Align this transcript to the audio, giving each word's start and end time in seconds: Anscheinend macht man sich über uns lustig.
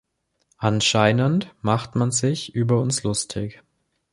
Anscheinend 0.57 1.53
macht 1.61 1.95
man 1.95 2.09
sich 2.09 2.55
über 2.55 2.79
uns 2.81 3.03
lustig. 3.03 3.61